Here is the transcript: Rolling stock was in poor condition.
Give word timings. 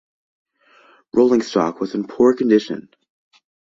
Rolling 1.13 1.43
stock 1.43 1.79
was 1.79 1.93
in 1.93 2.07
poor 2.07 2.35
condition. 2.35 2.89